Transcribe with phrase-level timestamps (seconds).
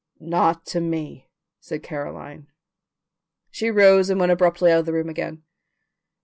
[0.19, 1.29] "Not to me,"
[1.59, 2.47] said Caroline.
[3.51, 5.43] She rose, and went abruptly out of the room again.